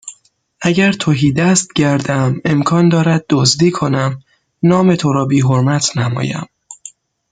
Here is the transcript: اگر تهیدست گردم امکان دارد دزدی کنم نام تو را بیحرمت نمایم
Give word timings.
اگر 0.61 0.91
تهیدست 0.91 1.73
گردم 1.75 2.41
امکان 2.45 2.89
دارد 2.89 3.25
دزدی 3.29 3.71
کنم 3.71 4.19
نام 4.63 4.95
تو 4.95 5.13
را 5.13 5.25
بیحرمت 5.25 5.97
نمایم 5.97 6.47